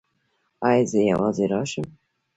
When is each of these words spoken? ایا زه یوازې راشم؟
ایا 0.67 0.83
زه 0.91 0.99
یوازې 1.11 1.45
راشم؟ 1.51 1.87